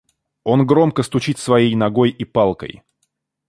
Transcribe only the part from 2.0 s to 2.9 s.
и палкой.